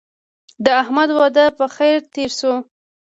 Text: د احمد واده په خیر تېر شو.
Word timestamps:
د 0.63 0.65
احمد 0.81 1.09
واده 1.19 1.45
په 1.57 1.65
خیر 1.75 1.97
تېر 2.13 2.29
شو. 2.39 2.53